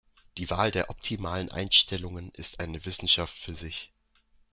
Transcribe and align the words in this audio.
Die 0.39 0.49
Wahl 0.49 0.71
der 0.71 0.89
optimalen 0.89 1.51
Einstellungen 1.51 2.31
ist 2.31 2.59
eine 2.59 2.83
Wissenschaft 2.87 3.37
für 3.37 3.53
sich. 3.53 3.93